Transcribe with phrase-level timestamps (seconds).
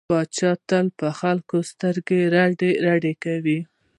[0.09, 3.59] پاچا تل په خلکو سترګې رډې رډې کوي.